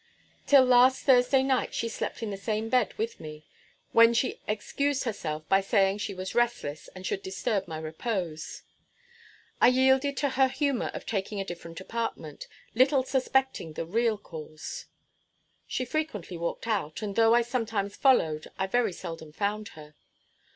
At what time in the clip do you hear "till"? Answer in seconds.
0.47-0.65